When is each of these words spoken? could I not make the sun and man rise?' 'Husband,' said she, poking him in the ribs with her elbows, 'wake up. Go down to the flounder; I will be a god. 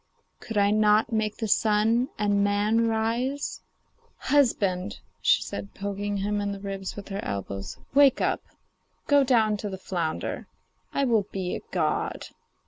could 0.39 0.57
I 0.57 0.71
not 0.71 1.11
make 1.11 1.37
the 1.37 1.47
sun 1.47 2.09
and 2.17 2.43
man 2.43 2.87
rise?' 2.87 3.61
'Husband,' 4.17 4.99
said 5.21 5.69
she, 5.75 5.79
poking 5.79 6.17
him 6.17 6.41
in 6.41 6.51
the 6.53 6.59
ribs 6.59 6.95
with 6.95 7.09
her 7.09 7.23
elbows, 7.23 7.77
'wake 7.93 8.19
up. 8.19 8.41
Go 9.05 9.23
down 9.23 9.57
to 9.57 9.69
the 9.69 9.77
flounder; 9.77 10.47
I 10.91 11.05
will 11.05 11.27
be 11.31 11.55
a 11.55 11.61
god. 11.69 12.29